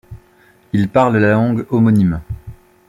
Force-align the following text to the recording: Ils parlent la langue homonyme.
Ils 0.73 0.89
parlent 0.89 1.17
la 1.17 1.33
langue 1.33 1.67
homonyme. 1.69 2.21